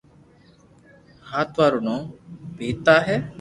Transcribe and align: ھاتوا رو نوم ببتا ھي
ھاتوا 1.29 1.65
رو 1.71 1.79
نوم 1.85 2.01
ببتا 2.57 2.95
ھي 3.07 3.15